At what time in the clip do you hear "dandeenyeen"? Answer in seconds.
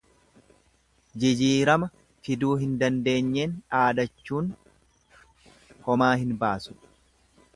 2.83-3.53